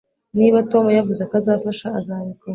Niba 0.37 0.57
Tom 0.71 0.85
yavuze 0.99 1.21
ko 1.29 1.33
azafasha 1.41 1.87
azabikora 1.99 2.47